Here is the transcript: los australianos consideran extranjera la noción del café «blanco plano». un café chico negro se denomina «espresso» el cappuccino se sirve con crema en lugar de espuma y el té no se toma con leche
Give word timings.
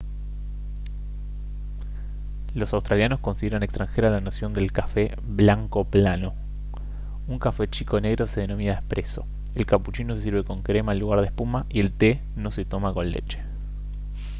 los 2.55 2.73
australianos 2.73 3.19
consideran 3.19 3.61
extranjera 3.61 4.09
la 4.09 4.19
noción 4.19 4.51
del 4.51 4.71
café 4.71 5.13
«blanco 5.21 5.85
plano». 5.85 6.33
un 7.27 7.37
café 7.37 7.67
chico 7.67 8.01
negro 8.01 8.25
se 8.25 8.41
denomina 8.41 8.73
«espresso» 8.73 9.27
el 9.53 9.67
cappuccino 9.67 10.15
se 10.15 10.23
sirve 10.23 10.43
con 10.43 10.63
crema 10.63 10.93
en 10.93 10.99
lugar 11.01 11.19
de 11.21 11.27
espuma 11.27 11.67
y 11.69 11.81
el 11.81 11.91
té 11.93 12.19
no 12.35 12.49
se 12.49 12.65
toma 12.65 12.91
con 12.95 13.11
leche 13.11 13.43